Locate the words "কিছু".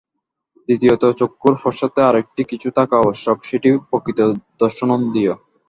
2.51-2.67